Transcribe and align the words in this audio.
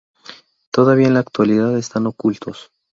Todavía 0.71 1.05
en 1.09 1.13
la 1.13 1.19
actualidad 1.19 1.77
están 1.77 2.07
ocultos. 2.07 2.71